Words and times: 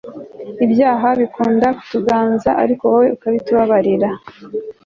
ibyaha 0.65 1.07
bikunda 1.19 1.67
kutuganza, 1.77 2.49
ariko 2.63 2.83
wowe 2.91 3.07
ukabitubabarira 3.15 4.09